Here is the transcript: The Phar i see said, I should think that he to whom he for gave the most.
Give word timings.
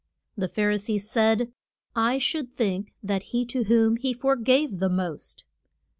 The 0.35 0.47
Phar 0.47 0.71
i 0.71 0.77
see 0.77 0.97
said, 0.97 1.53
I 1.95 2.17
should 2.17 2.51
think 2.55 2.95
that 3.03 3.21
he 3.37 3.45
to 3.45 3.65
whom 3.65 3.97
he 3.97 4.13
for 4.13 4.35
gave 4.35 4.79
the 4.79 4.89
most. 4.89 5.43